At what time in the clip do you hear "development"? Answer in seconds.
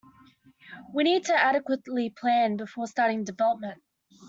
3.23-3.83